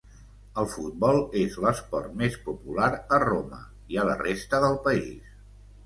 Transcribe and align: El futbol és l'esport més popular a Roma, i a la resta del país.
El 0.61 0.67
futbol 0.75 1.19
és 1.41 1.59
l'esport 1.67 2.17
més 2.23 2.39
popular 2.49 2.91
a 3.19 3.23
Roma, 3.27 3.63
i 3.95 4.05
a 4.07 4.11
la 4.13 4.21
resta 4.27 4.67
del 4.69 4.85
país. 4.91 5.35